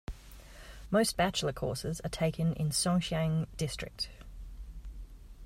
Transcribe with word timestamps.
Most 0.89 1.15
bachelor 1.15 1.53
courses 1.53 1.99
are 2.03 2.09
taken 2.09 2.53
in 2.53 2.69
Songjiang 2.71 3.45
district. 3.57 4.09